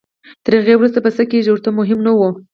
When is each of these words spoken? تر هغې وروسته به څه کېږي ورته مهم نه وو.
تر 0.43 0.51
هغې 0.59 0.73
وروسته 0.77 0.99
به 1.03 1.09
څه 1.17 1.23
کېږي 1.31 1.49
ورته 1.51 1.69
مهم 1.79 1.99
نه 2.07 2.11
وو. 2.17 2.29